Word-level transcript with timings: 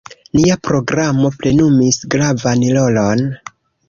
Nia 0.35 0.55
programo 0.67 1.29
plenumis 1.41 1.99
gravan 2.13 2.65
rolon. 2.79 3.23